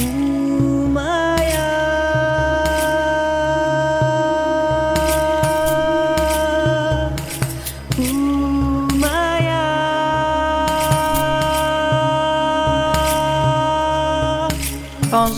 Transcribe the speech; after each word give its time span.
Mm-hmm. 0.00 0.29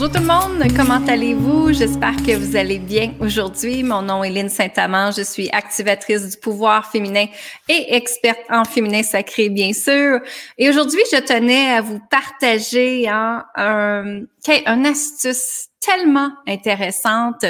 Bonjour 0.03 0.17
tout 0.17 0.23
le 0.23 0.27
monde, 0.27 0.77
comment 0.77 1.07
allez-vous? 1.07 1.73
J'espère 1.75 2.17
que 2.17 2.35
vous 2.35 2.57
allez 2.57 2.81
bien 2.81 3.15
aujourd'hui. 3.21 3.85
Mon 3.85 4.03
nom 4.03 4.25
est 4.25 4.31
Lynne 4.31 4.49
Saint-Amand, 4.49 5.13
je 5.13 5.23
suis 5.23 5.49
activatrice 5.51 6.29
du 6.29 6.37
pouvoir 6.39 6.91
féminin 6.91 7.27
et 7.69 7.95
experte 7.95 8.41
en 8.51 8.65
féminin 8.65 9.05
sacré, 9.05 9.49
bien 9.49 9.73
sûr. 9.73 10.19
Et 10.59 10.69
aujourd'hui, 10.69 11.03
je 11.13 11.19
tenais 11.19 11.71
à 11.71 11.83
vous 11.83 12.01
partager 12.11 13.09
hein, 13.09 13.45
un, 13.55 14.23
un 14.67 14.85
astuce 14.87 15.69
tellement 15.79 16.33
intéressante 16.49 17.45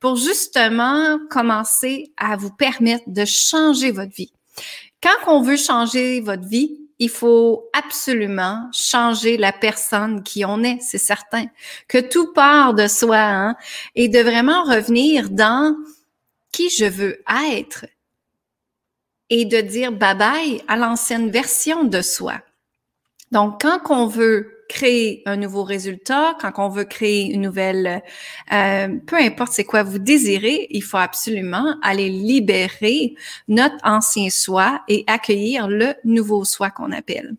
pour 0.00 0.16
justement 0.16 1.20
commencer 1.30 2.12
à 2.16 2.34
vous 2.34 2.50
permettre 2.50 3.04
de 3.06 3.24
changer 3.24 3.92
votre 3.92 4.12
vie. 4.12 4.32
Quand 5.00 5.32
on 5.32 5.42
veut 5.42 5.56
changer 5.56 6.20
votre 6.20 6.48
vie, 6.48 6.81
il 6.98 7.08
faut 7.08 7.68
absolument 7.72 8.68
changer 8.72 9.36
la 9.36 9.52
personne 9.52 10.22
qui 10.22 10.44
on 10.44 10.62
est, 10.62 10.78
c'est 10.80 10.98
certain. 10.98 11.46
Que 11.88 11.98
tout 11.98 12.32
part 12.32 12.74
de 12.74 12.86
soi 12.86 13.18
hein, 13.18 13.56
et 13.94 14.08
de 14.08 14.20
vraiment 14.20 14.64
revenir 14.64 15.30
dans 15.30 15.76
qui 16.52 16.70
je 16.70 16.84
veux 16.84 17.22
être 17.54 17.86
et 19.30 19.44
de 19.46 19.60
dire 19.60 19.92
bye 19.92 20.14
bye 20.14 20.62
à 20.68 20.76
l'ancienne 20.76 21.30
version 21.30 21.84
de 21.84 22.02
soi. 22.02 22.34
Donc, 23.32 23.62
quand 23.62 23.80
on 23.88 24.06
veut 24.06 24.62
créer 24.68 25.22
un 25.24 25.36
nouveau 25.36 25.64
résultat, 25.64 26.36
quand 26.40 26.52
on 26.58 26.68
veut 26.68 26.84
créer 26.84 27.32
une 27.32 27.40
nouvelle, 27.40 28.02
euh, 28.52 28.88
peu 29.06 29.16
importe 29.16 29.52
c'est 29.52 29.64
quoi 29.64 29.82
vous 29.82 29.98
désirez, 29.98 30.66
il 30.70 30.82
faut 30.82 30.98
absolument 30.98 31.76
aller 31.82 32.10
libérer 32.10 33.14
notre 33.48 33.76
ancien 33.84 34.28
soi 34.28 34.82
et 34.86 35.04
accueillir 35.06 35.66
le 35.66 35.94
nouveau 36.04 36.44
soi 36.44 36.70
qu'on 36.70 36.92
appelle. 36.92 37.34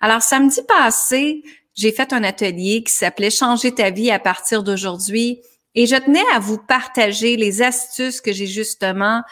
Alors, 0.00 0.20
samedi 0.20 0.60
passé, 0.66 1.44
j'ai 1.74 1.92
fait 1.92 2.12
un 2.12 2.24
atelier 2.24 2.82
qui 2.82 2.92
s'appelait 2.92 3.30
Changer 3.30 3.72
ta 3.72 3.90
vie 3.90 4.10
à 4.10 4.18
partir 4.18 4.64
d'aujourd'hui 4.64 5.42
et 5.76 5.86
je 5.86 5.96
tenais 5.96 6.24
à 6.34 6.40
vous 6.40 6.58
partager 6.58 7.36
les 7.36 7.62
astuces 7.62 8.20
que 8.20 8.32
j'ai 8.32 8.46
justement 8.46 9.22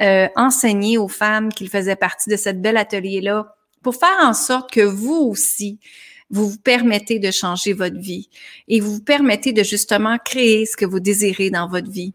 euh, 0.00 0.28
enseignées 0.34 0.98
aux 0.98 1.08
femmes 1.08 1.52
qui 1.52 1.68
faisaient 1.68 1.96
partie 1.96 2.28
de 2.28 2.36
cette 2.36 2.60
belle 2.60 2.76
atelier-là 2.76 3.54
pour 3.82 3.96
faire 3.96 4.18
en 4.22 4.34
sorte 4.34 4.70
que 4.72 4.80
vous 4.80 5.16
aussi, 5.16 5.78
vous 6.30 6.48
vous 6.50 6.58
permettez 6.58 7.18
de 7.18 7.30
changer 7.30 7.72
votre 7.72 7.98
vie 7.98 8.28
et 8.68 8.80
vous 8.80 8.94
vous 8.94 9.02
permettez 9.02 9.52
de 9.52 9.62
justement 9.62 10.16
créer 10.24 10.66
ce 10.66 10.76
que 10.76 10.86
vous 10.86 11.00
désirez 11.00 11.50
dans 11.50 11.68
votre 11.68 11.90
vie. 11.90 12.14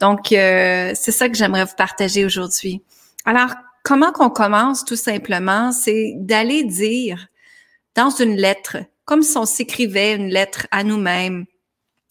Donc, 0.00 0.32
euh, 0.32 0.92
c'est 0.94 1.12
ça 1.12 1.28
que 1.28 1.36
j'aimerais 1.36 1.64
vous 1.64 1.74
partager 1.76 2.24
aujourd'hui. 2.24 2.82
Alors, 3.24 3.50
comment 3.82 4.12
qu'on 4.12 4.30
commence 4.30 4.84
tout 4.84 4.96
simplement, 4.96 5.72
c'est 5.72 6.14
d'aller 6.16 6.64
dire 6.64 7.28
dans 7.94 8.10
une 8.10 8.36
lettre, 8.36 8.76
comme 9.04 9.22
si 9.22 9.36
on 9.36 9.46
s'écrivait 9.46 10.14
une 10.14 10.28
lettre 10.28 10.66
à 10.70 10.84
nous-mêmes. 10.84 11.46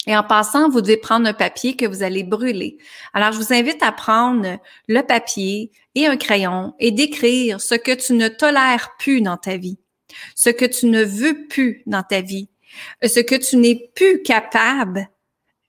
Et 0.07 0.15
en 0.15 0.23
passant, 0.23 0.69
vous 0.69 0.81
devez 0.81 0.97
prendre 0.97 1.27
un 1.27 1.33
papier 1.33 1.75
que 1.75 1.85
vous 1.85 2.03
allez 2.03 2.23
brûler. 2.23 2.77
Alors, 3.13 3.31
je 3.31 3.37
vous 3.37 3.53
invite 3.53 3.81
à 3.81 3.91
prendre 3.91 4.59
le 4.87 5.01
papier 5.01 5.71
et 5.95 6.05
un 6.05 6.17
crayon 6.17 6.73
et 6.79 6.91
d'écrire 6.91 7.59
ce 7.59 7.75
que 7.75 7.91
tu 7.93 8.13
ne 8.13 8.27
tolères 8.27 8.95
plus 8.99 9.21
dans 9.21 9.37
ta 9.37 9.57
vie 9.57 9.77
ce 10.35 10.49
que 10.49 10.65
tu 10.65 10.87
ne 10.87 11.03
veux 11.03 11.47
plus 11.47 11.83
dans 11.85 12.03
ta 12.03 12.21
vie, 12.21 12.49
ce 13.03 13.19
que 13.19 13.35
tu 13.35 13.57
n'es 13.57 13.91
plus 13.95 14.21
capable 14.21 15.09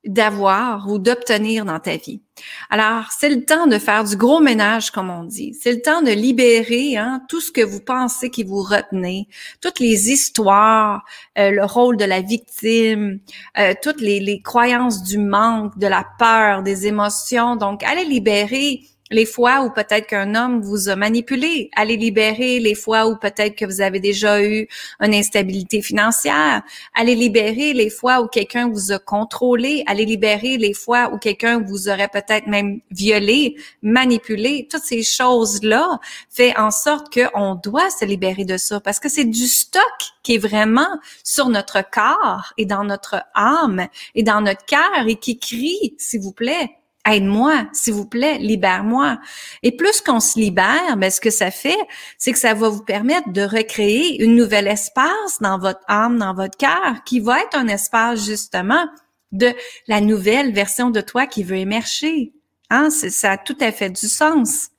d'avoir 0.06 0.88
ou 0.88 0.98
d'obtenir 0.98 1.64
dans 1.64 1.80
ta 1.80 1.96
vie. 1.96 2.22
Alors, 2.70 3.06
c'est 3.10 3.28
le 3.28 3.44
temps 3.44 3.66
de 3.66 3.78
faire 3.78 4.04
du 4.04 4.16
gros 4.16 4.40
ménage, 4.40 4.90
comme 4.90 5.10
on 5.10 5.24
dit. 5.24 5.54
C'est 5.60 5.72
le 5.72 5.80
temps 5.80 6.02
de 6.02 6.10
libérer 6.10 6.96
hein, 6.96 7.22
tout 7.28 7.40
ce 7.40 7.50
que 7.50 7.62
vous 7.62 7.80
pensez 7.80 8.30
qui 8.30 8.44
vous 8.44 8.62
retenez, 8.62 9.28
toutes 9.60 9.80
les 9.80 10.10
histoires, 10.10 11.04
euh, 11.38 11.50
le 11.50 11.64
rôle 11.64 11.96
de 11.96 12.04
la 12.04 12.20
victime, 12.20 13.20
euh, 13.58 13.74
toutes 13.82 14.00
les, 14.00 14.20
les 14.20 14.40
croyances 14.40 15.02
du 15.02 15.18
manque, 15.18 15.78
de 15.78 15.86
la 15.86 16.06
peur, 16.18 16.62
des 16.62 16.86
émotions. 16.86 17.56
Donc, 17.56 17.82
allez 17.82 18.04
libérer 18.04 18.80
les 19.10 19.26
fois 19.26 19.62
où 19.62 19.70
peut-être 19.70 20.06
qu'un 20.08 20.34
homme 20.34 20.60
vous 20.60 20.88
a 20.88 20.96
manipulé, 20.96 21.70
allez 21.76 21.96
libérer 21.96 22.58
les 22.58 22.74
fois 22.74 23.06
où 23.06 23.16
peut-être 23.16 23.54
que 23.54 23.64
vous 23.64 23.80
avez 23.80 24.00
déjà 24.00 24.42
eu 24.42 24.66
une 25.00 25.14
instabilité 25.14 25.80
financière, 25.80 26.62
allez 26.94 27.14
libérer 27.14 27.72
les 27.72 27.90
fois 27.90 28.20
où 28.20 28.26
quelqu'un 28.26 28.68
vous 28.68 28.92
a 28.92 28.98
contrôlé, 28.98 29.84
allez 29.86 30.04
libérer 30.04 30.56
les 30.56 30.74
fois 30.74 31.10
où 31.12 31.18
quelqu'un 31.18 31.60
vous 31.60 31.88
aurait 31.88 32.08
peut-être 32.08 32.48
même 32.48 32.80
violé, 32.90 33.56
manipulé. 33.82 34.66
Toutes 34.68 34.82
ces 34.82 35.04
choses-là 35.04 36.00
fait 36.28 36.56
en 36.58 36.72
sorte 36.72 37.12
qu'on 37.12 37.54
doit 37.54 37.90
se 37.90 38.04
libérer 38.04 38.44
de 38.44 38.56
ça 38.56 38.80
parce 38.80 38.98
que 38.98 39.08
c'est 39.08 39.24
du 39.24 39.46
stock 39.46 39.82
qui 40.24 40.34
est 40.34 40.38
vraiment 40.38 40.98
sur 41.22 41.48
notre 41.48 41.88
corps 41.88 42.52
et 42.58 42.66
dans 42.66 42.82
notre 42.82 43.22
âme 43.34 43.86
et 44.16 44.24
dans 44.24 44.40
notre 44.40 44.64
cœur 44.64 45.06
et 45.06 45.14
qui 45.14 45.38
crie, 45.38 45.94
s'il 45.98 46.20
vous 46.20 46.32
plaît, 46.32 46.70
aide-moi, 47.06 47.66
s'il 47.72 47.94
vous 47.94 48.06
plaît, 48.06 48.38
libère-moi. 48.38 49.18
Et 49.62 49.72
plus 49.72 50.00
qu'on 50.00 50.20
se 50.20 50.38
libère, 50.38 50.96
ben, 50.96 51.10
ce 51.10 51.20
que 51.20 51.30
ça 51.30 51.50
fait, 51.50 51.78
c'est 52.18 52.32
que 52.32 52.38
ça 52.38 52.54
va 52.54 52.68
vous 52.68 52.84
permettre 52.84 53.30
de 53.30 53.42
recréer 53.42 54.22
une 54.22 54.36
nouvelle 54.36 54.68
espace 54.68 55.40
dans 55.40 55.58
votre 55.58 55.80
âme, 55.88 56.18
dans 56.18 56.34
votre 56.34 56.56
cœur, 56.56 57.04
qui 57.04 57.20
va 57.20 57.40
être 57.40 57.56
un 57.56 57.68
espace 57.68 58.24
justement 58.24 58.86
de 59.32 59.52
la 59.88 60.00
nouvelle 60.00 60.52
version 60.52 60.90
de 60.90 61.00
toi 61.00 61.26
qui 61.26 61.42
veut 61.42 61.56
émerger. 61.56 62.32
Hein? 62.70 62.90
Ça 62.90 63.32
a 63.32 63.36
tout 63.38 63.56
à 63.60 63.72
fait 63.72 63.90
du 63.90 64.08
sens. 64.08 64.70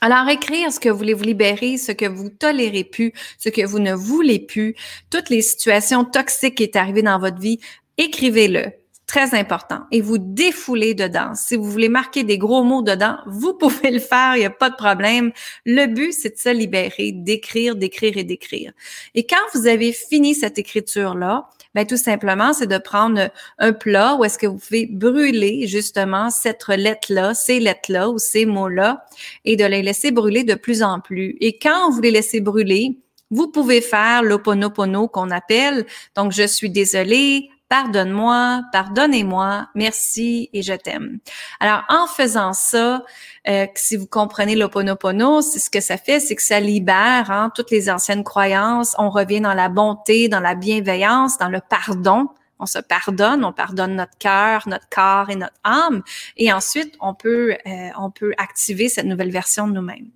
Alors, 0.00 0.28
écrire 0.28 0.70
ce 0.70 0.80
que 0.80 0.90
vous 0.90 0.98
voulez 0.98 1.14
vous 1.14 1.24
libérer, 1.24 1.78
ce 1.78 1.92
que 1.92 2.06
vous 2.06 2.28
tolérez 2.28 2.84
plus, 2.84 3.12
ce 3.38 3.48
que 3.48 3.64
vous 3.64 3.78
ne 3.78 3.94
voulez 3.94 4.38
plus, 4.38 4.74
toutes 5.08 5.30
les 5.30 5.40
situations 5.40 6.04
toxiques 6.04 6.56
qui 6.56 6.64
est 6.64 6.76
arrivées 6.76 7.02
dans 7.02 7.18
votre 7.18 7.38
vie, 7.38 7.58
écrivez-le 7.96 8.83
Très 9.06 9.34
important. 9.34 9.80
Et 9.92 10.00
vous 10.00 10.16
défoulez 10.16 10.94
dedans. 10.94 11.34
Si 11.34 11.56
vous 11.56 11.70
voulez 11.70 11.90
marquer 11.90 12.24
des 12.24 12.38
gros 12.38 12.62
mots 12.64 12.82
dedans, 12.82 13.18
vous 13.26 13.52
pouvez 13.58 13.90
le 13.90 13.98
faire, 13.98 14.36
il 14.36 14.40
n'y 14.40 14.46
a 14.46 14.50
pas 14.50 14.70
de 14.70 14.76
problème. 14.76 15.30
Le 15.66 15.86
but, 15.86 16.12
c'est 16.12 16.36
de 16.36 16.38
se 16.38 16.48
libérer, 16.48 17.12
d'écrire, 17.12 17.76
d'écrire 17.76 18.16
et 18.16 18.24
d'écrire. 18.24 18.72
Et 19.14 19.26
quand 19.26 19.36
vous 19.54 19.66
avez 19.66 19.92
fini 19.92 20.34
cette 20.34 20.58
écriture-là, 20.58 21.48
ben, 21.74 21.86
tout 21.86 21.96
simplement, 21.96 22.52
c'est 22.52 22.66
de 22.66 22.78
prendre 22.78 23.30
un 23.58 23.72
plat 23.72 24.14
où 24.14 24.24
est-ce 24.24 24.38
que 24.38 24.46
vous 24.46 24.58
pouvez 24.58 24.86
brûler 24.86 25.66
justement 25.66 26.30
cette 26.30 26.66
lettre-là, 26.68 27.34
ces 27.34 27.60
lettres-là 27.60 28.08
ou 28.08 28.18
ces 28.18 28.46
mots-là 28.46 29.04
et 29.44 29.56
de 29.56 29.64
les 29.64 29.82
laisser 29.82 30.12
brûler 30.12 30.44
de 30.44 30.54
plus 30.54 30.82
en 30.82 31.00
plus. 31.00 31.36
Et 31.40 31.58
quand 31.58 31.90
vous 31.90 32.00
les 32.00 32.12
laissez 32.12 32.40
brûler, 32.40 32.98
vous 33.30 33.48
pouvez 33.48 33.80
faire 33.80 34.22
l'oponopono 34.22 35.08
qu'on 35.08 35.30
appelle. 35.30 35.84
Donc, 36.14 36.32
je 36.32 36.46
suis 36.46 36.70
désolée, 36.70 37.50
pardonne-moi, 37.68 38.62
pardonnez-moi, 38.72 39.68
merci 39.74 40.50
et 40.52 40.62
je 40.62 40.74
t'aime. 40.74 41.18
Alors, 41.60 41.82
en 41.88 42.06
faisant 42.06 42.52
ça, 42.52 43.02
euh, 43.48 43.66
si 43.74 43.96
vous 43.96 44.06
comprenez 44.06 44.54
l'Oponopono, 44.54 45.42
c'est 45.42 45.58
ce 45.58 45.70
que 45.70 45.80
ça 45.80 45.96
fait, 45.96 46.20
c'est 46.20 46.36
que 46.36 46.42
ça 46.42 46.60
libère 46.60 47.30
hein, 47.30 47.50
toutes 47.54 47.70
les 47.70 47.90
anciennes 47.90 48.24
croyances. 48.24 48.94
On 48.98 49.10
revient 49.10 49.40
dans 49.40 49.54
la 49.54 49.68
bonté, 49.68 50.28
dans 50.28 50.40
la 50.40 50.54
bienveillance, 50.54 51.38
dans 51.38 51.48
le 51.48 51.60
pardon. 51.60 52.28
On 52.60 52.66
se 52.66 52.78
pardonne, 52.78 53.44
on 53.44 53.52
pardonne 53.52 53.96
notre 53.96 54.16
cœur, 54.18 54.68
notre 54.68 54.88
corps 54.88 55.28
et 55.28 55.34
notre 55.34 55.56
âme, 55.64 56.02
et 56.36 56.52
ensuite 56.52 56.94
on 57.00 57.12
peut 57.12 57.56
euh, 57.66 57.88
on 57.98 58.10
peut 58.12 58.32
activer 58.38 58.88
cette 58.88 59.06
nouvelle 59.06 59.32
version 59.32 59.66
de 59.66 59.72
nous-mêmes. 59.72 60.08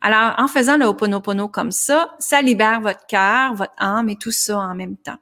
Alors, 0.00 0.34
en 0.38 0.46
faisant 0.46 0.76
le 0.76 1.48
comme 1.48 1.72
ça, 1.72 2.14
ça 2.20 2.42
libère 2.42 2.80
votre 2.80 3.04
cœur, 3.06 3.54
votre 3.54 3.74
âme 3.76 4.08
et 4.08 4.16
tout 4.16 4.30
ça 4.30 4.58
en 4.58 4.74
même 4.76 4.96
temps. 4.96 5.18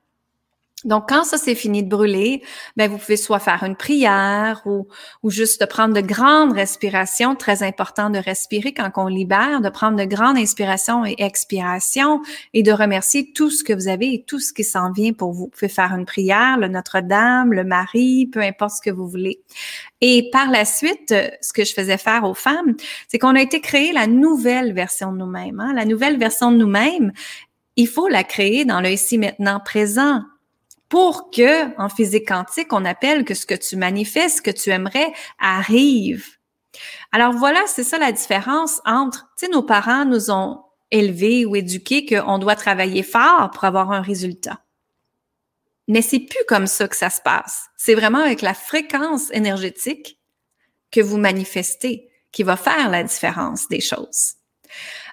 Donc, 0.84 1.08
quand 1.08 1.24
ça 1.24 1.38
c'est 1.38 1.54
fini 1.54 1.82
de 1.82 1.88
brûler, 1.88 2.42
ben 2.76 2.88
vous 2.88 2.98
pouvez 2.98 3.16
soit 3.16 3.40
faire 3.40 3.64
une 3.64 3.74
prière 3.74 4.62
ou, 4.64 4.86
juste 5.28 5.66
prendre 5.66 5.94
de 5.94 6.00
grandes 6.00 6.52
respirations. 6.52 7.34
Très 7.34 7.62
important 7.62 8.10
de 8.10 8.18
respirer 8.18 8.72
quand 8.72 8.90
on 8.96 9.06
libère, 9.06 9.60
de 9.60 9.68
prendre 9.68 9.98
de 9.98 10.04
grandes 10.04 10.36
inspirations 10.36 11.04
et 11.04 11.16
expirations 11.18 12.20
et 12.54 12.62
de 12.62 12.72
remercier 12.72 13.32
tout 13.32 13.50
ce 13.50 13.64
que 13.64 13.72
vous 13.72 13.88
avez 13.88 14.14
et 14.14 14.24
tout 14.24 14.38
ce 14.38 14.52
qui 14.52 14.62
s'en 14.62 14.92
vient 14.92 15.12
pour 15.12 15.32
vous. 15.32 15.44
Vous 15.44 15.48
pouvez 15.48 15.68
faire 15.68 15.92
une 15.92 16.06
prière, 16.06 16.58
le 16.58 16.68
Notre-Dame, 16.68 17.52
le 17.52 17.64
Marie, 17.64 18.26
peu 18.26 18.40
importe 18.40 18.76
ce 18.76 18.82
que 18.82 18.90
vous 18.90 19.08
voulez. 19.08 19.40
Et 20.00 20.30
par 20.30 20.50
la 20.50 20.64
suite, 20.64 21.14
ce 21.40 21.52
que 21.52 21.64
je 21.64 21.74
faisais 21.74 21.98
faire 21.98 22.24
aux 22.24 22.34
femmes, 22.34 22.74
c'est 23.08 23.18
qu'on 23.18 23.34
a 23.34 23.40
été 23.40 23.60
créer 23.60 23.92
la 23.92 24.06
nouvelle 24.06 24.72
version 24.72 25.12
de 25.12 25.18
nous-mêmes. 25.18 25.58
Hein. 25.58 25.72
La 25.74 25.84
nouvelle 25.84 26.18
version 26.18 26.52
de 26.52 26.56
nous-mêmes, 26.56 27.12
il 27.76 27.88
faut 27.88 28.08
la 28.08 28.24
créer 28.24 28.64
dans 28.64 28.80
le 28.80 28.90
ici 28.90 29.18
maintenant 29.18 29.60
présent 29.60 30.22
pour 30.88 31.30
que, 31.30 31.78
en 31.80 31.88
physique 31.88 32.28
quantique, 32.28 32.72
on 32.72 32.84
appelle 32.84 33.24
que 33.24 33.34
ce 33.34 33.46
que 33.46 33.54
tu 33.54 33.76
manifestes, 33.76 34.38
ce 34.38 34.42
que 34.42 34.50
tu 34.50 34.70
aimerais, 34.70 35.12
arrive. 35.38 36.26
Alors 37.12 37.32
voilà, 37.32 37.60
c'est 37.66 37.84
ça 37.84 37.98
la 37.98 38.12
différence 38.12 38.80
entre, 38.84 39.30
tu 39.38 39.46
sais, 39.46 39.52
nos 39.52 39.62
parents 39.62 40.04
nous 40.04 40.30
ont 40.30 40.62
élevés 40.90 41.44
ou 41.44 41.56
éduqués 41.56 42.06
qu'on 42.06 42.38
doit 42.38 42.56
travailler 42.56 43.02
fort 43.02 43.50
pour 43.52 43.64
avoir 43.64 43.92
un 43.92 44.00
résultat. 44.00 44.60
Mais 45.86 46.02
c'est 46.02 46.20
plus 46.20 46.44
comme 46.46 46.66
ça 46.66 46.86
que 46.88 46.96
ça 46.96 47.10
se 47.10 47.20
passe. 47.20 47.66
C'est 47.76 47.94
vraiment 47.94 48.18
avec 48.18 48.42
la 48.42 48.54
fréquence 48.54 49.30
énergétique 49.32 50.18
que 50.90 51.00
vous 51.00 51.16
manifestez 51.18 52.08
qui 52.30 52.42
va 52.42 52.56
faire 52.56 52.90
la 52.90 53.02
différence 53.02 53.68
des 53.68 53.80
choses. 53.80 54.34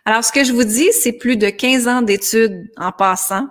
Alors, 0.04 0.24
ce 0.24 0.32
que 0.32 0.44
je 0.44 0.52
vous 0.52 0.66
dis, 0.66 0.92
c'est 0.92 1.14
plus 1.14 1.38
de 1.38 1.50
15 1.50 1.88
ans 1.88 2.02
d'études 2.02 2.70
en 2.78 2.92
passant 2.92 3.48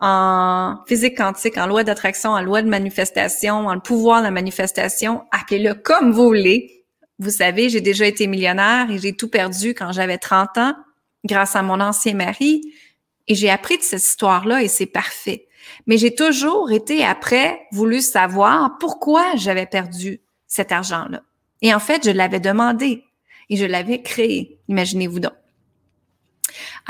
en 0.00 0.76
physique 0.86 1.16
quantique, 1.16 1.58
en 1.58 1.66
loi 1.66 1.84
d'attraction, 1.84 2.30
en 2.30 2.40
loi 2.40 2.62
de 2.62 2.68
manifestation, 2.68 3.66
en 3.66 3.74
le 3.74 3.80
pouvoir 3.80 4.20
de 4.20 4.24
la 4.24 4.30
manifestation, 4.30 5.22
appelez-le 5.32 5.74
comme 5.74 6.12
vous 6.12 6.24
voulez. 6.24 6.84
Vous 7.18 7.30
savez, 7.30 7.68
j'ai 7.68 7.80
déjà 7.80 8.06
été 8.06 8.26
millionnaire 8.26 8.90
et 8.90 8.98
j'ai 8.98 9.12
tout 9.12 9.28
perdu 9.28 9.74
quand 9.74 9.90
j'avais 9.92 10.18
30 10.18 10.58
ans 10.58 10.74
grâce 11.24 11.56
à 11.56 11.62
mon 11.62 11.80
ancien 11.80 12.14
mari 12.14 12.62
et 13.26 13.34
j'ai 13.34 13.50
appris 13.50 13.76
de 13.76 13.82
cette 13.82 14.02
histoire-là 14.02 14.62
et 14.62 14.68
c'est 14.68 14.86
parfait. 14.86 15.48
Mais 15.86 15.98
j'ai 15.98 16.14
toujours 16.14 16.70
été 16.70 17.04
après 17.04 17.60
voulu 17.72 18.00
savoir 18.00 18.78
pourquoi 18.78 19.24
j'avais 19.36 19.66
perdu 19.66 20.20
cet 20.46 20.72
argent-là. 20.72 21.22
Et 21.60 21.74
en 21.74 21.80
fait, 21.80 22.04
je 22.04 22.10
l'avais 22.10 22.40
demandé 22.40 23.04
et 23.50 23.56
je 23.56 23.66
l'avais 23.66 24.00
créé. 24.00 24.60
Imaginez-vous 24.68 25.20
donc. 25.20 25.32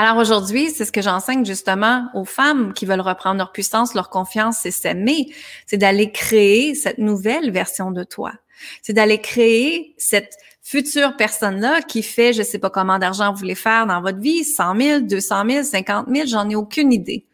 Alors 0.00 0.16
aujourd'hui, 0.16 0.70
c'est 0.70 0.84
ce 0.84 0.92
que 0.92 1.02
j'enseigne 1.02 1.44
justement 1.44 2.08
aux 2.14 2.24
femmes 2.24 2.72
qui 2.72 2.86
veulent 2.86 3.00
reprendre 3.00 3.38
leur 3.38 3.50
puissance, 3.50 3.94
leur 3.94 4.10
confiance 4.10 4.64
et 4.64 4.70
s'aimer, 4.70 5.34
c'est 5.66 5.76
d'aller 5.76 6.12
créer 6.12 6.76
cette 6.76 6.98
nouvelle 6.98 7.50
version 7.50 7.90
de 7.90 8.04
toi. 8.04 8.32
C'est 8.80 8.92
d'aller 8.92 9.20
créer 9.20 9.96
cette 9.98 10.36
future 10.62 11.16
personne-là 11.16 11.82
qui 11.82 12.04
fait, 12.04 12.32
je 12.32 12.44
sais 12.44 12.60
pas 12.60 12.70
comment 12.70 13.00
d'argent 13.00 13.32
vous 13.32 13.40
voulez 13.40 13.56
faire 13.56 13.88
dans 13.88 14.00
votre 14.00 14.20
vie, 14.20 14.44
100 14.44 14.80
000, 14.80 15.00
200 15.00 15.44
000, 15.50 15.64
50 15.64 16.06
000, 16.14 16.26
j'en 16.28 16.48
ai 16.48 16.54
aucune 16.54 16.92
idée. 16.92 17.26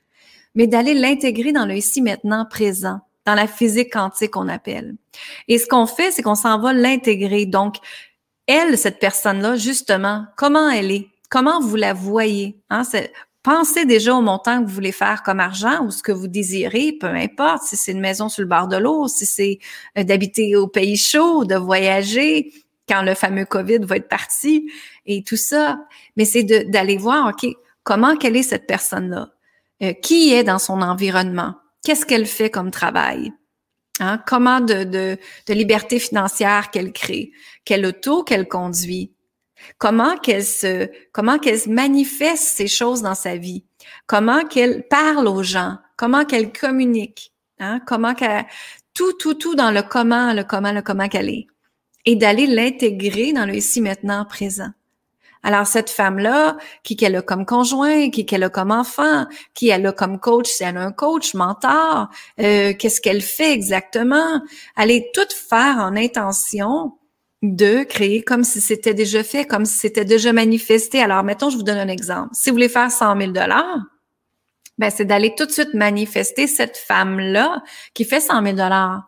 Mais 0.54 0.66
d'aller 0.66 0.94
l'intégrer 0.94 1.52
dans 1.52 1.66
le 1.66 1.74
ici 1.74 2.00
maintenant 2.00 2.46
présent, 2.48 3.00
dans 3.26 3.34
la 3.34 3.46
physique 3.46 3.92
quantique 3.92 4.30
qu'on 4.30 4.48
appelle. 4.48 4.94
Et 5.48 5.58
ce 5.58 5.66
qu'on 5.66 5.86
fait, 5.86 6.12
c'est 6.12 6.22
qu'on 6.22 6.34
s'en 6.34 6.58
va 6.58 6.72
l'intégrer. 6.72 7.44
Donc, 7.44 7.76
elle, 8.46 8.78
cette 8.78 9.00
personne-là, 9.00 9.56
justement, 9.56 10.24
comment 10.36 10.70
elle 10.70 10.92
est? 10.92 11.08
Comment 11.28 11.60
vous 11.60 11.76
la 11.76 11.92
voyez? 11.92 12.56
Hein? 12.70 12.82
Pensez 13.42 13.84
déjà 13.84 14.14
au 14.14 14.22
montant 14.22 14.62
que 14.62 14.68
vous 14.68 14.74
voulez 14.74 14.92
faire 14.92 15.22
comme 15.22 15.38
argent 15.38 15.84
ou 15.84 15.90
ce 15.90 16.02
que 16.02 16.12
vous 16.12 16.28
désirez, 16.28 16.92
peu 16.92 17.08
importe 17.08 17.64
si 17.64 17.76
c'est 17.76 17.92
une 17.92 18.00
maison 18.00 18.30
sur 18.30 18.42
le 18.42 18.48
bord 18.48 18.68
de 18.68 18.78
l'eau, 18.78 19.06
si 19.06 19.26
c'est 19.26 19.58
euh, 19.98 20.04
d'habiter 20.04 20.56
au 20.56 20.66
pays 20.66 20.96
chaud, 20.96 21.44
de 21.44 21.54
voyager 21.54 22.52
quand 22.88 23.02
le 23.02 23.14
fameux 23.14 23.44
COVID 23.44 23.80
va 23.80 23.96
être 23.96 24.08
parti 24.08 24.70
et 25.04 25.22
tout 25.22 25.36
ça. 25.36 25.78
Mais 26.16 26.24
c'est 26.24 26.44
d'aller 26.44 26.96
voir, 26.96 27.28
OK, 27.28 27.50
comment 27.82 28.16
quelle 28.16 28.36
est 28.36 28.42
cette 28.42 28.66
personne-là? 28.66 29.30
Euh, 29.82 29.92
qui 29.92 30.32
est 30.32 30.44
dans 30.44 30.58
son 30.58 30.80
environnement? 30.80 31.54
Qu'est-ce 31.84 32.06
qu'elle 32.06 32.26
fait 32.26 32.48
comme 32.48 32.70
travail? 32.70 33.32
Hein? 34.00 34.22
Comment 34.26 34.60
de, 34.60 34.84
de, 34.84 35.18
de 35.46 35.54
liberté 35.54 35.98
financière 35.98 36.70
qu'elle 36.70 36.92
crée? 36.92 37.30
Quel 37.64 37.84
auto 37.84 38.22
qu'elle 38.22 38.48
conduit? 38.48 39.13
Comment 39.78 40.16
qu'elle 40.16 40.44
se, 40.44 40.88
comment 41.12 41.38
qu'elle 41.38 41.60
manifeste 41.68 42.56
ces 42.56 42.68
choses 42.68 43.02
dans 43.02 43.14
sa 43.14 43.36
vie? 43.36 43.64
Comment 44.06 44.44
qu'elle 44.44 44.86
parle 44.88 45.28
aux 45.28 45.42
gens? 45.42 45.78
Comment 45.96 46.24
qu'elle 46.24 46.52
communique? 46.52 47.32
Hein? 47.60 47.80
Comment 47.86 48.14
qu'elle, 48.14 48.46
tout, 48.94 49.12
tout, 49.14 49.34
tout 49.34 49.54
dans 49.54 49.70
le 49.70 49.82
comment, 49.82 50.32
le 50.32 50.44
comment, 50.44 50.72
le 50.72 50.82
comment 50.82 51.08
qu'elle 51.08 51.28
est. 51.28 51.46
Et 52.06 52.16
d'aller 52.16 52.46
l'intégrer 52.46 53.32
dans 53.32 53.46
le 53.46 53.56
ici, 53.56 53.80
maintenant, 53.80 54.24
présent. 54.24 54.70
Alors, 55.42 55.66
cette 55.66 55.90
femme-là, 55.90 56.56
qui 56.82 56.96
qu'elle 56.96 57.16
a 57.16 57.22
comme 57.22 57.44
conjoint, 57.44 58.08
qui 58.10 58.24
qu'elle 58.24 58.44
a 58.44 58.48
comme 58.48 58.70
enfant, 58.70 59.26
qui 59.52 59.68
elle 59.68 59.86
a 59.86 59.92
comme 59.92 60.18
coach, 60.18 60.48
si 60.48 60.64
elle 60.64 60.78
a 60.78 60.82
un 60.82 60.92
coach, 60.92 61.34
mentor, 61.34 62.08
euh, 62.40 62.72
qu'est-ce 62.72 63.00
qu'elle 63.00 63.20
fait 63.20 63.52
exactement? 63.52 64.42
Aller 64.74 65.10
tout 65.12 65.34
faire 65.48 65.76
en 65.78 65.96
intention 65.96 66.92
de 67.44 67.82
créer 67.84 68.22
comme 68.22 68.42
si 68.42 68.60
c'était 68.62 68.94
déjà 68.94 69.22
fait, 69.22 69.44
comme 69.44 69.66
si 69.66 69.78
c'était 69.78 70.06
déjà 70.06 70.32
manifesté. 70.32 71.00
Alors, 71.00 71.22
mettons, 71.22 71.50
je 71.50 71.56
vous 71.56 71.62
donne 71.62 71.76
un 71.76 71.88
exemple. 71.88 72.30
Si 72.32 72.48
vous 72.48 72.54
voulez 72.54 72.70
faire 72.70 72.90
100 72.90 73.18
000 73.18 73.32
dollars, 73.32 73.80
ben, 74.78 74.90
c'est 74.90 75.04
d'aller 75.04 75.34
tout 75.36 75.44
de 75.44 75.50
suite 75.50 75.74
manifester 75.74 76.46
cette 76.46 76.76
femme-là 76.76 77.62
qui 77.92 78.04
fait 78.04 78.20
100 78.20 78.42
000 78.42 78.56
dollars. 78.56 79.02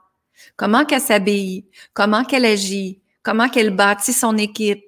Comment 0.57 0.85
qu'elle 0.85 1.01
s'habille, 1.01 1.65
comment 1.95 2.25
qu'elle 2.25 2.45
agit, 2.45 3.01
comment 3.23 3.49
qu'elle 3.49 3.75
bâtit 3.75 4.13
son 4.13 4.37
équipe, 4.37 4.85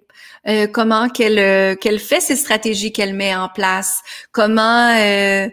euh, 0.46 0.66
comment 0.66 1.08
qu'elle 1.08 1.38
euh, 1.38 1.74
qu'elle 1.74 1.98
fait 1.98 2.20
ses 2.20 2.36
stratégies 2.36 2.92
qu'elle 2.92 3.14
met 3.14 3.34
en 3.34 3.48
place, 3.48 4.02
comment 4.32 4.94
euh, 4.96 5.48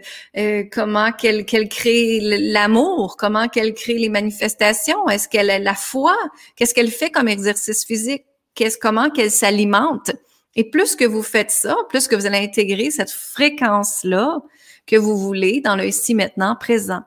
comment 0.72 1.12
qu'elle 1.12 1.46
qu'elle 1.46 1.70
crée 1.70 2.20
l'amour, 2.22 3.18
comment 3.18 3.48
qu'elle 3.48 3.74
crée 3.74 3.98
les 3.98 4.10
manifestations, 4.10 5.08
est-ce 5.10 5.28
qu'elle 5.28 5.50
a 5.50 5.60
la 5.60 5.76
foi, 5.76 6.16
qu'est-ce 6.56 6.74
qu'elle 6.74 6.92
fait 6.92 7.10
comme 7.10 7.28
exercice 7.28 7.86
physique, 7.86 8.26
qu'est-ce 8.54 8.78
comment 8.78 9.10
qu'elle 9.10 9.32
s'alimente? 9.32 10.12
Et 10.56 10.70
plus 10.70 10.96
que 10.96 11.06
vous 11.06 11.24
faites 11.24 11.52
ça, 11.52 11.76
plus 11.90 12.08
que 12.08 12.16
vous 12.16 12.26
allez 12.26 12.38
intégrer 12.38 12.92
cette 12.92 13.12
fréquence 13.12 14.04
là 14.04 14.40
que 14.88 14.96
vous 14.96 15.18
voulez 15.18 15.62
dans 15.62 15.76
le 15.76 15.86
ici 15.86 16.14
maintenant 16.16 16.56
présent. 16.56 17.02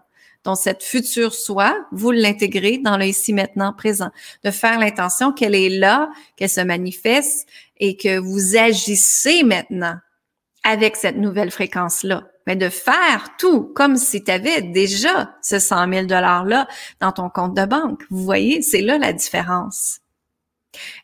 Donc, 0.48 0.56
cette 0.56 0.82
future 0.82 1.34
soi, 1.34 1.76
vous 1.92 2.10
l'intégrez 2.10 2.78
dans 2.78 2.96
le 2.96 3.04
ici 3.04 3.34
maintenant 3.34 3.74
présent, 3.74 4.08
de 4.44 4.50
faire 4.50 4.78
l'intention 4.78 5.30
qu'elle 5.30 5.54
est 5.54 5.68
là, 5.68 6.08
qu'elle 6.36 6.48
se 6.48 6.62
manifeste 6.62 7.46
et 7.76 7.98
que 7.98 8.18
vous 8.18 8.56
agissez 8.56 9.42
maintenant 9.42 9.96
avec 10.64 10.96
cette 10.96 11.18
nouvelle 11.18 11.50
fréquence-là. 11.50 12.28
Mais 12.46 12.56
de 12.56 12.70
faire 12.70 13.36
tout 13.38 13.64
comme 13.74 13.98
si 13.98 14.24
tu 14.24 14.30
avais 14.30 14.62
déjà 14.62 15.34
ce 15.42 15.58
100 15.58 15.92
000 15.92 16.06
$-là 16.06 16.66
dans 16.98 17.12
ton 17.12 17.28
compte 17.28 17.54
de 17.54 17.66
banque. 17.66 18.04
Vous 18.08 18.24
voyez, 18.24 18.62
c'est 18.62 18.80
là 18.80 18.96
la 18.96 19.12
différence. 19.12 19.98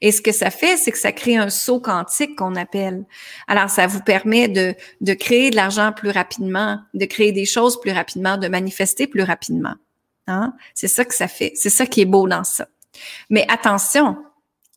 Et 0.01 0.13
ce 0.13 0.21
que 0.21 0.33
ça 0.33 0.51
fait, 0.51 0.77
c'est 0.77 0.93
que 0.93 0.99
ça 0.99 1.13
crée 1.13 1.37
un 1.37 1.51
saut 1.51 1.81
quantique 1.81 2.37
qu'on 2.37 2.55
appelle. 2.55 3.05
Alors, 3.49 3.71
ça 3.71 3.87
vous 3.87 4.01
permet 4.01 4.49
de, 4.49 4.75
de 5.01 5.15
créer 5.15 5.51
de 5.51 5.57
l'argent 5.57 5.93
plus 5.93 6.11
rapidement, 6.11 6.81
de 6.93 7.05
créer 7.07 7.33
des 7.33 7.47
choses 7.47 7.81
plus 7.81 7.93
rapidement, 7.93 8.37
de 8.37 8.49
manifester 8.49 9.07
plus 9.07 9.23
rapidement. 9.23 9.75
Hein? 10.27 10.55
C'est 10.75 10.89
ça 10.89 11.05
que 11.05 11.15
ça 11.15 11.29
fait. 11.29 11.53
C'est 11.55 11.71
ça 11.71 11.87
qui 11.87 12.01
est 12.03 12.07
beau 12.07 12.29
dans 12.29 12.45
ça. 12.45 12.69
Mais 13.31 13.47
attention, 13.49 14.17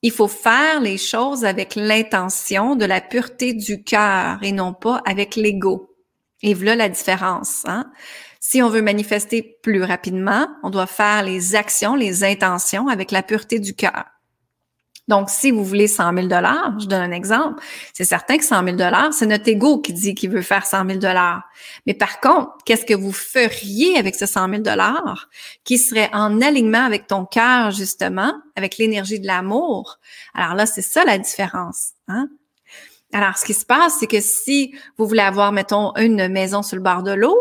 il 0.01 0.11
faut 0.11 0.27
faire 0.27 0.79
les 0.79 0.97
choses 0.97 1.45
avec 1.45 1.75
l'intention 1.75 2.75
de 2.75 2.85
la 2.85 3.01
pureté 3.01 3.53
du 3.53 3.83
cœur 3.83 4.39
et 4.41 4.51
non 4.51 4.73
pas 4.73 5.01
avec 5.05 5.35
l'ego. 5.35 5.95
Et 6.41 6.53
voilà 6.53 6.75
la 6.75 6.89
différence. 6.89 7.63
Hein? 7.65 7.91
Si 8.39 8.61
on 8.61 8.69
veut 8.69 8.81
manifester 8.81 9.57
plus 9.63 9.83
rapidement, 9.83 10.47
on 10.63 10.69
doit 10.69 10.87
faire 10.87 11.23
les 11.23 11.55
actions, 11.55 11.95
les 11.95 12.23
intentions 12.23 12.87
avec 12.87 13.11
la 13.11 13.23
pureté 13.23 13.59
du 13.59 13.75
cœur. 13.75 14.05
Donc, 15.07 15.29
si 15.29 15.51
vous 15.51 15.63
voulez 15.63 15.87
100 15.87 16.13
000 16.13 16.27
je 16.79 16.85
donne 16.85 17.01
un 17.01 17.11
exemple, 17.11 17.63
c'est 17.93 18.03
certain 18.03 18.37
que 18.37 18.43
100 18.43 18.77
000 18.77 18.77
c'est 19.11 19.25
notre 19.25 19.47
ego 19.47 19.79
qui 19.79 19.93
dit 19.93 20.15
qu'il 20.15 20.29
veut 20.29 20.41
faire 20.41 20.65
100 20.65 20.85
000 20.89 20.99
Mais 21.85 21.93
par 21.93 22.19
contre, 22.19 22.57
qu'est-ce 22.65 22.85
que 22.85 22.93
vous 22.93 23.13
feriez 23.13 23.97
avec 23.97 24.15
ce 24.15 24.25
100 24.25 24.63
000 24.63 24.63
qui 25.63 25.77
serait 25.77 26.09
en 26.13 26.41
alignement 26.41 26.83
avec 26.83 27.07
ton 27.07 27.25
cœur, 27.25 27.71
justement, 27.71 28.33
avec 28.55 28.77
l'énergie 28.77 29.19
de 29.19 29.27
l'amour? 29.27 29.97
Alors 30.33 30.55
là, 30.55 30.65
c'est 30.65 30.81
ça 30.81 31.05
la 31.05 31.17
différence. 31.17 31.91
Hein? 32.09 32.27
Alors, 33.13 33.37
ce 33.37 33.45
qui 33.45 33.53
se 33.53 33.65
passe, 33.65 33.97
c'est 33.99 34.07
que 34.07 34.19
si 34.19 34.75
vous 34.97 35.07
voulez 35.07 35.21
avoir, 35.21 35.53
mettons, 35.53 35.95
une 35.95 36.27
maison 36.27 36.61
sur 36.61 36.75
le 36.75 36.83
bord 36.83 37.03
de 37.03 37.13
l'eau, 37.13 37.37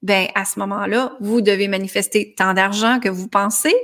ben 0.00 0.28
à 0.34 0.44
ce 0.44 0.58
moment-là, 0.58 1.16
vous 1.20 1.40
devez 1.40 1.68
manifester 1.68 2.34
tant 2.36 2.54
d'argent 2.54 3.00
que 3.00 3.08
vous 3.08 3.28
pensez, 3.28 3.74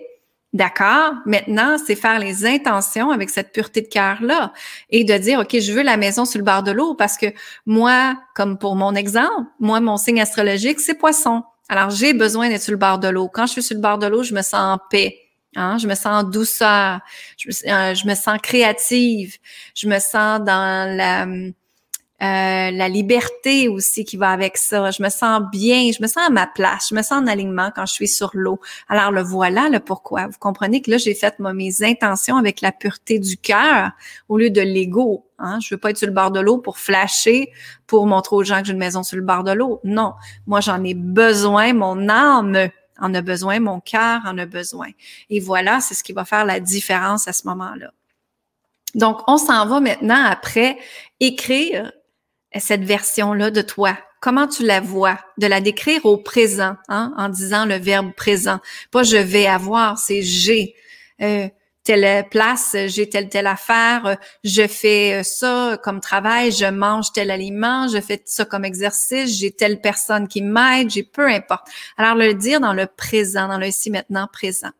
D'accord. 0.52 1.14
Maintenant, 1.26 1.76
c'est 1.78 1.94
faire 1.94 2.18
les 2.18 2.44
intentions 2.44 3.12
avec 3.12 3.30
cette 3.30 3.52
pureté 3.52 3.82
de 3.82 3.86
cœur-là 3.86 4.52
et 4.90 5.04
de 5.04 5.16
dire, 5.16 5.38
OK, 5.38 5.56
je 5.60 5.72
veux 5.72 5.82
la 5.82 5.96
maison 5.96 6.24
sur 6.24 6.38
le 6.38 6.44
bord 6.44 6.64
de 6.64 6.72
l'eau 6.72 6.94
parce 6.94 7.16
que 7.16 7.26
moi, 7.66 8.16
comme 8.34 8.58
pour 8.58 8.74
mon 8.74 8.96
exemple, 8.96 9.48
moi, 9.60 9.78
mon 9.78 9.96
signe 9.96 10.20
astrologique, 10.20 10.80
c'est 10.80 10.94
poisson. 10.94 11.44
Alors, 11.68 11.90
j'ai 11.90 12.14
besoin 12.14 12.48
d'être 12.48 12.62
sur 12.62 12.72
le 12.72 12.78
bord 12.78 12.98
de 12.98 13.06
l'eau. 13.06 13.28
Quand 13.28 13.46
je 13.46 13.52
suis 13.52 13.62
sur 13.62 13.76
le 13.76 13.80
bord 13.80 13.98
de 13.98 14.08
l'eau, 14.08 14.24
je 14.24 14.34
me 14.34 14.42
sens 14.42 14.54
en 14.54 14.78
paix. 14.90 15.20
Hein? 15.54 15.78
Je 15.78 15.86
me 15.86 15.94
sens 15.94 16.06
en 16.06 16.22
douceur. 16.24 16.98
Je 17.36 17.48
euh, 17.48 17.94
je 17.94 18.08
me 18.08 18.16
sens 18.16 18.36
créative. 18.42 19.36
Je 19.76 19.86
me 19.86 20.00
sens 20.00 20.40
dans 20.40 20.96
la, 20.96 21.26
euh, 22.22 22.70
la 22.70 22.88
liberté 22.88 23.68
aussi 23.68 24.04
qui 24.04 24.18
va 24.18 24.30
avec 24.30 24.58
ça. 24.58 24.90
Je 24.90 25.02
me 25.02 25.08
sens 25.08 25.42
bien, 25.50 25.90
je 25.90 26.02
me 26.02 26.06
sens 26.06 26.26
à 26.26 26.30
ma 26.30 26.46
place, 26.46 26.88
je 26.90 26.94
me 26.94 27.02
sens 27.02 27.22
en 27.22 27.26
alignement 27.26 27.70
quand 27.74 27.86
je 27.86 27.94
suis 27.94 28.08
sur 28.08 28.30
l'eau. 28.34 28.60
Alors 28.88 29.10
le 29.10 29.22
voilà 29.22 29.70
le 29.70 29.80
pourquoi. 29.80 30.26
Vous 30.26 30.38
comprenez 30.38 30.82
que 30.82 30.90
là 30.90 30.98
j'ai 30.98 31.14
fait 31.14 31.38
mes 31.38 31.82
intentions 31.82 32.36
avec 32.36 32.60
la 32.60 32.72
pureté 32.72 33.18
du 33.18 33.38
cœur 33.38 33.92
au 34.28 34.36
lieu 34.36 34.50
de 34.50 34.60
l'ego. 34.60 35.26
Hein? 35.38 35.60
Je 35.62 35.74
veux 35.74 35.78
pas 35.78 35.90
être 35.90 35.96
sur 35.96 36.08
le 36.08 36.12
bord 36.12 36.30
de 36.30 36.40
l'eau 36.40 36.58
pour 36.58 36.78
flasher, 36.78 37.50
pour 37.86 38.06
montrer 38.06 38.36
aux 38.36 38.44
gens 38.44 38.60
que 38.60 38.66
j'ai 38.66 38.72
une 38.72 38.78
maison 38.78 39.02
sur 39.02 39.16
le 39.16 39.22
bord 39.22 39.42
de 39.42 39.52
l'eau. 39.52 39.80
Non, 39.84 40.12
moi 40.46 40.60
j'en 40.60 40.84
ai 40.84 40.92
besoin, 40.94 41.72
mon 41.72 42.08
âme 42.10 42.68
en 43.00 43.14
a 43.14 43.22
besoin, 43.22 43.60
mon 43.60 43.80
cœur 43.80 44.20
en 44.26 44.36
a 44.36 44.44
besoin. 44.44 44.88
Et 45.30 45.40
voilà, 45.40 45.80
c'est 45.80 45.94
ce 45.94 46.04
qui 46.04 46.12
va 46.12 46.26
faire 46.26 46.44
la 46.44 46.60
différence 46.60 47.28
à 47.28 47.32
ce 47.32 47.46
moment-là. 47.46 47.92
Donc, 48.94 49.20
on 49.28 49.38
s'en 49.38 49.66
va 49.66 49.80
maintenant 49.80 50.24
après 50.24 50.76
écrire 51.20 51.92
cette 52.58 52.84
version-là 52.84 53.50
de 53.50 53.62
toi? 53.62 53.96
Comment 54.20 54.46
tu 54.46 54.64
la 54.64 54.80
vois, 54.80 55.18
de 55.38 55.46
la 55.46 55.60
décrire 55.60 56.04
au 56.04 56.18
présent, 56.18 56.76
hein, 56.88 57.14
en 57.16 57.28
disant 57.28 57.64
le 57.64 57.76
verbe 57.76 58.12
présent. 58.14 58.60
Pas 58.90 59.02
je 59.02 59.16
vais 59.16 59.46
avoir, 59.46 59.98
c'est 59.98 60.22
j'ai. 60.22 60.74
Euh, 61.22 61.48
telle 61.82 62.28
place, 62.28 62.76
j'ai 62.86 63.08
telle 63.08 63.28
telle 63.28 63.46
affaire, 63.46 64.16
je 64.44 64.66
fais 64.66 65.22
ça 65.24 65.78
comme 65.82 66.00
travail, 66.00 66.52
je 66.52 66.66
mange 66.66 67.12
tel 67.12 67.30
aliment, 67.30 67.88
je 67.88 68.00
fais 68.00 68.22
ça 68.26 68.44
comme 68.44 68.64
exercice, 68.64 69.38
j'ai 69.38 69.50
telle 69.50 69.80
personne 69.80 70.28
qui 70.28 70.42
m'aide, 70.42 70.90
j'ai 70.90 71.02
peu 71.02 71.26
importe. 71.26 71.66
Alors 71.96 72.14
le 72.14 72.34
dire 72.34 72.60
dans 72.60 72.74
le 72.74 72.86
présent, 72.86 73.48
dans 73.48 73.58
le 73.58 73.66
ici 73.66 73.90
maintenant 73.90 74.28
présent. 74.30 74.70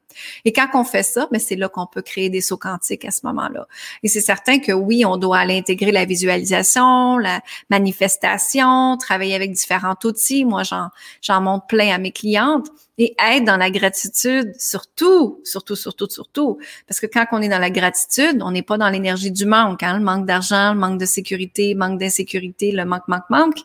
Et 0.44 0.52
quand 0.52 0.68
on 0.74 0.84
fait 0.84 1.02
ça, 1.02 1.28
mais 1.32 1.38
ben, 1.38 1.44
c'est 1.44 1.56
là 1.56 1.68
qu'on 1.68 1.86
peut 1.86 2.02
créer 2.02 2.30
des 2.30 2.40
sauts 2.40 2.56
quantiques 2.56 3.04
à 3.04 3.10
ce 3.10 3.26
moment-là. 3.26 3.66
Et 4.02 4.08
c'est 4.08 4.20
certain 4.20 4.58
que 4.58 4.72
oui, 4.72 5.04
on 5.04 5.16
doit 5.16 5.38
aller 5.38 5.58
intégrer 5.58 5.92
la 5.92 6.04
visualisation, 6.04 7.18
la 7.18 7.40
manifestation, 7.70 8.96
travailler 8.96 9.34
avec 9.34 9.52
différents 9.52 9.96
outils. 10.04 10.44
Moi, 10.44 10.62
j'en, 10.62 10.88
j'en 11.22 11.40
montre 11.40 11.66
plein 11.66 11.94
à 11.94 11.98
mes 11.98 12.12
clientes 12.12 12.68
et 12.98 13.14
être 13.18 13.44
dans 13.44 13.56
la 13.56 13.70
gratitude, 13.70 14.52
surtout, 14.58 15.40
surtout, 15.44 15.76
surtout, 15.76 16.08
surtout. 16.08 16.58
Parce 16.86 17.00
que 17.00 17.06
quand 17.06 17.26
on 17.32 17.40
est 17.40 17.48
dans 17.48 17.58
la 17.58 17.70
gratitude, 17.70 18.42
on 18.42 18.50
n'est 18.50 18.62
pas 18.62 18.76
dans 18.76 18.90
l'énergie 18.90 19.30
du 19.30 19.46
manque, 19.46 19.82
hein, 19.82 19.98
le 19.98 20.04
manque 20.04 20.26
d'argent, 20.26 20.74
le 20.74 20.78
manque 20.78 21.00
de 21.00 21.06
sécurité, 21.06 21.72
le 21.72 21.78
manque 21.78 21.98
d'insécurité, 21.98 22.72
le 22.72 22.84
manque, 22.84 23.08
manque, 23.08 23.30
manque 23.30 23.60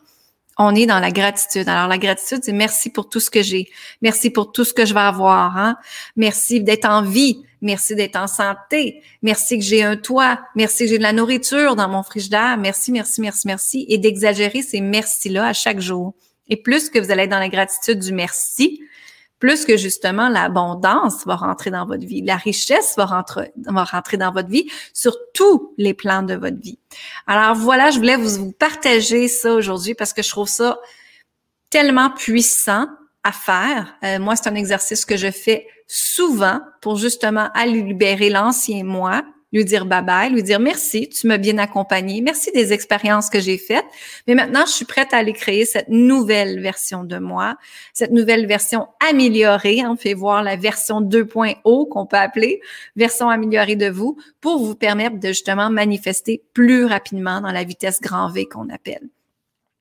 on 0.57 0.75
est 0.75 0.85
dans 0.85 0.99
la 0.99 1.11
gratitude. 1.11 1.67
Alors 1.67 1.87
la 1.87 1.97
gratitude, 1.97 2.39
c'est 2.43 2.53
merci 2.53 2.89
pour 2.89 3.09
tout 3.09 3.19
ce 3.19 3.29
que 3.29 3.43
j'ai, 3.43 3.67
merci 4.01 4.29
pour 4.29 4.51
tout 4.51 4.63
ce 4.63 4.73
que 4.73 4.85
je 4.85 4.93
vais 4.93 5.01
avoir, 5.01 5.57
hein? 5.57 5.75
merci 6.15 6.61
d'être 6.61 6.85
en 6.85 7.01
vie, 7.01 7.43
merci 7.61 7.95
d'être 7.95 8.15
en 8.15 8.27
santé, 8.27 9.01
merci 9.21 9.57
que 9.57 9.63
j'ai 9.63 9.83
un 9.83 9.97
toit, 9.97 10.39
merci 10.55 10.85
que 10.85 10.91
j'ai 10.91 10.97
de 10.97 11.03
la 11.03 11.13
nourriture 11.13 11.75
dans 11.75 11.89
mon 11.89 12.03
frigidaire, 12.03 12.57
merci, 12.57 12.91
merci, 12.91 13.21
merci, 13.21 13.47
merci, 13.47 13.85
et 13.89 13.97
d'exagérer 13.97 14.61
ces 14.61 14.81
merci-là 14.81 15.47
à 15.47 15.53
chaque 15.53 15.79
jour. 15.79 16.13
Et 16.47 16.57
plus 16.57 16.89
que 16.89 16.99
vous 16.99 17.11
allez 17.11 17.23
être 17.23 17.31
dans 17.31 17.39
la 17.39 17.49
gratitude 17.49 17.99
du 17.99 18.13
merci, 18.13 18.81
plus 19.39 19.65
que 19.65 19.77
justement 19.77 20.29
l'abondance 20.29 21.25
va 21.25 21.35
rentrer 21.35 21.71
dans 21.71 21.85
votre 21.85 22.05
vie, 22.05 22.21
la 22.21 22.37
richesse 22.37 22.95
va 22.97 23.05
rentrer, 23.05 23.51
va 23.65 23.83
rentrer 23.83 24.17
dans 24.17 24.31
votre 24.31 24.49
vie 24.49 24.69
sur 24.93 25.15
tous 25.33 25.73
les 25.77 25.93
plans 25.93 26.23
de 26.23 26.35
votre 26.35 26.59
vie. 26.59 26.79
Alors 27.27 27.55
voilà, 27.55 27.91
je 27.91 27.97
voulais 27.97 28.15
vous, 28.15 28.51
partager 28.53 29.27
ça 29.27 29.53
aujourd'hui 29.53 29.93
parce 29.93 30.13
que 30.13 30.23
je 30.23 30.29
trouve 30.29 30.47
ça 30.47 30.79
tellement 31.69 32.09
puissant 32.09 32.87
à 33.23 33.31
faire. 33.31 33.95
Euh, 34.03 34.19
moi, 34.19 34.35
c'est 34.35 34.47
un 34.47 34.55
exercice 34.55 35.03
que 35.03 35.17
je 35.17 35.31
fais 35.31 35.67
souvent 35.87 36.61
pour 36.81 36.95
justement 36.97 37.49
aller 37.53 37.81
libérer 37.81 38.29
l'ancien 38.29 38.83
moi, 38.83 39.23
lui 39.55 39.65
dire 39.65 39.85
bye 39.85 40.03
bye, 40.03 40.29
lui 40.29 40.43
dire 40.43 40.59
merci, 40.59 41.07
tu 41.07 41.27
m'as 41.27 41.37
bien 41.37 41.57
accompagné, 41.57 42.21
merci 42.21 42.51
des 42.51 42.73
expériences 42.73 43.29
que 43.29 43.39
j'ai 43.39 43.57
faites, 43.57 43.85
mais 44.27 44.35
maintenant 44.35 44.65
je 44.65 44.71
suis 44.71 44.85
prête 44.85 45.13
à 45.13 45.17
aller 45.17 45.33
créer 45.33 45.65
cette 45.65 45.87
nouvelle 45.87 46.59
version 46.59 47.05
de 47.05 47.17
moi, 47.17 47.55
cette 47.93 48.11
nouvelle 48.11 48.47
version 48.47 48.87
améliorée, 49.09 49.81
on 49.87 49.95
fait 49.95 50.13
voir 50.13 50.43
la 50.43 50.57
version 50.57 51.01
2.0 51.01 51.89
qu'on 51.89 52.05
peut 52.05 52.17
appeler 52.17 52.59
version 52.97 53.29
améliorée 53.29 53.77
de 53.77 53.89
vous 53.89 54.17
pour 54.41 54.61
vous 54.63 54.75
permettre 54.75 55.19
de 55.19 55.29
justement 55.29 55.69
manifester 55.69 56.43
plus 56.53 56.85
rapidement 56.85 57.39
dans 57.39 57.51
la 57.51 57.63
vitesse 57.63 58.01
grand 58.01 58.29
V 58.29 58.45
qu'on 58.45 58.69
appelle. 58.69 59.07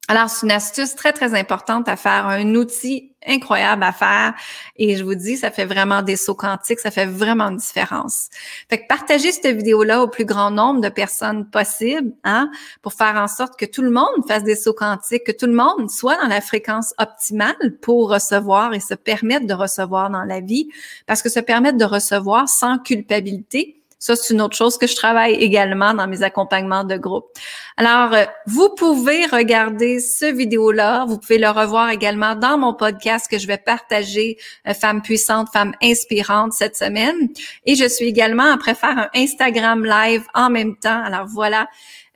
Alors, 0.07 0.29
c'est 0.29 0.45
une 0.45 0.53
astuce 0.53 0.95
très, 0.95 1.15
très 1.15 1.35
importante 1.35 1.89
à 1.89 1.97
faire, 1.97 2.27
un 2.27 2.55
outil 2.55 3.15
incroyable 3.27 3.83
à 3.83 3.93
faire. 3.93 4.35
Et 4.77 4.97
je 4.97 5.05
vous 5.05 5.15
dis, 5.15 5.39
ça 5.39 5.51
fait 5.51 5.65
vraiment 5.65 6.03
des 6.03 6.17
sauts 6.17 6.35
quantiques, 6.35 6.79
ça 6.81 6.91
fait 6.91 7.07
vraiment 7.07 7.49
une 7.49 7.57
différence. 7.57 8.29
Fait 8.69 8.83
que 8.83 8.87
partagez 8.87 9.33
cette 9.33 9.57
vidéo-là 9.57 10.03
au 10.03 10.09
plus 10.09 10.27
grand 10.27 10.51
nombre 10.51 10.83
de 10.83 10.91
personnes 10.91 11.49
possible, 11.49 12.13
hein, 12.25 12.51
pour 12.83 12.93
faire 12.93 13.17
en 13.17 13.29
sorte 13.29 13.59
que 13.59 13.65
tout 13.65 13.81
le 13.81 13.91
monde 13.91 14.29
fasse 14.29 14.45
des 14.45 14.57
sauts 14.57 14.75
quantiques, 14.75 15.25
que 15.25 15.33
tout 15.33 15.47
le 15.47 15.55
monde 15.55 15.91
soit 15.91 16.17
dans 16.21 16.29
la 16.29 16.43
fréquence 16.43 16.93
optimale 16.99 17.79
pour 17.81 18.11
recevoir 18.11 18.75
et 18.75 18.81
se 18.81 18.95
permettre 18.95 19.47
de 19.47 19.55
recevoir 19.55 20.11
dans 20.11 20.25
la 20.25 20.41
vie. 20.41 20.69
Parce 21.07 21.23
que 21.23 21.31
se 21.31 21.41
permettre 21.41 21.79
de 21.79 21.85
recevoir 21.87 22.47
sans 22.49 22.79
culpabilité, 22.79 23.81
ça, 24.05 24.17
c'est 24.17 24.35
une 24.35 24.43
autre 24.43 24.55
chose 24.55 24.77
que 24.77 24.87
je 24.87 24.95
travaille 24.95 25.33
également 25.33 25.95
dans 25.95 26.07
mes 26.07 26.23
accompagnements 26.23 26.85
de 26.85 26.99
groupe. 26.99 27.25
Alors, 27.79 28.13
euh, 28.13 28.27
vous 28.47 28.69
pouvez 28.77 29.25
regarder 29.25 29.99
ce 29.99 30.27
vidéo-là. 30.27 31.07
Vous 31.09 31.17
pouvez 31.17 31.39
le 31.39 31.49
revoir 31.49 31.89
également 31.89 32.35
dans 32.35 32.59
mon 32.59 32.75
podcast 32.75 33.31
que 33.31 33.39
je 33.39 33.47
vais 33.47 33.57
partager, 33.57 34.37
euh, 34.69 34.75
Femmes 34.75 35.01
puissantes, 35.01 35.49
Femmes 35.55 35.73
inspirantes 35.83 36.53
cette 36.53 36.77
semaine. 36.77 37.31
Et 37.65 37.77
je 37.77 37.89
suis 37.89 38.05
également 38.05 38.53
après 38.53 38.75
faire 38.75 38.99
un 38.99 39.09
Instagram 39.15 39.87
live 39.87 40.25
en 40.35 40.51
même 40.51 40.77
temps. 40.77 41.03
Alors 41.03 41.27
voilà, 41.27 41.67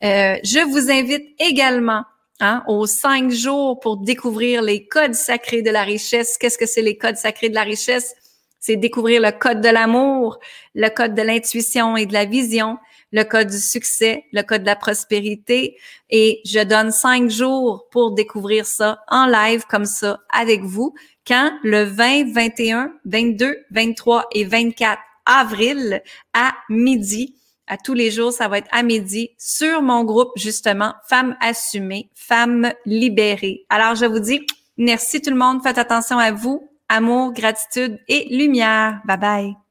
euh, 0.05 0.37
je 0.45 0.63
vous 0.71 0.91
invite 0.91 1.25
également 1.39 2.05
Hein, 2.41 2.63
aux 2.69 2.87
cinq 2.87 3.33
jours 3.33 3.81
pour 3.81 3.97
découvrir 3.97 4.63
les 4.63 4.87
codes 4.87 5.15
sacrés 5.15 5.61
de 5.61 5.71
la 5.71 5.83
richesse. 5.83 6.39
Qu'est-ce 6.39 6.57
que 6.57 6.67
c'est 6.67 6.83
les 6.83 6.97
codes 6.97 7.17
sacrés 7.17 7.49
de 7.49 7.55
la 7.57 7.65
richesse? 7.65 8.15
C'est 8.61 8.77
découvrir 8.77 9.21
le 9.21 9.31
code 9.31 9.61
de 9.61 9.69
l'amour, 9.69 10.39
le 10.75 10.89
code 10.89 11.15
de 11.15 11.23
l'intuition 11.23 11.97
et 11.97 12.07
de 12.07 12.13
la 12.13 12.25
vision, 12.25 12.79
le 13.13 13.23
code 13.25 13.49
du 13.49 13.59
succès, 13.59 14.25
le 14.33 14.43
code 14.43 14.63
de 14.63 14.67
la 14.67 14.77
prospérité. 14.77 15.77
Et 16.11 16.41
je 16.45 16.63
donne 16.63 16.91
cinq 16.91 17.31
jours 17.31 17.89
pour 17.91 18.13
découvrir 18.13 18.67
ça 18.67 19.01
en 19.09 19.27
live 19.27 19.65
comme 19.69 19.87
ça 19.87 20.21
avec 20.33 20.63
vous. 20.63 20.95
Quand 21.27 21.53
le 21.63 21.85
20, 21.85 22.33
21, 22.33 22.93
22, 23.05 23.57
23 23.71 24.27
et 24.33 24.45
24 24.45 25.01
avril 25.29 26.03
à 26.33 26.55
midi. 26.69 27.35
À 27.71 27.77
tous 27.77 27.93
les 27.93 28.11
jours, 28.11 28.33
ça 28.33 28.49
va 28.49 28.59
être 28.59 28.69
à 28.73 28.83
midi 28.83 29.31
sur 29.37 29.83
mon 29.83 30.03
groupe, 30.03 30.31
justement, 30.37 30.95
Femmes 31.07 31.37
assumées, 31.41 32.09
Femmes 32.15 32.73
libérées. 32.87 33.67
Alors, 33.69 33.95
je 33.95 34.07
vous 34.07 34.21
dis 34.21 34.41
merci 34.79 35.21
tout 35.21 35.31
le 35.31 35.37
monde. 35.37 35.63
Faites 35.63 35.77
attention 35.77 36.19
à 36.19 36.33
vous 36.33 36.67
amour, 36.89 37.33
gratitude 37.33 37.99
et 38.09 38.29
lumière. 38.31 39.01
Bye 39.07 39.19
bye. 39.19 39.68